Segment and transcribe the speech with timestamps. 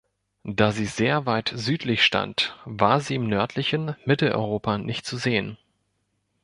[0.49, 5.59] Da sie sehr weit südlich stand, war sie im nördlichen Mitteleuropa nicht zu sehen.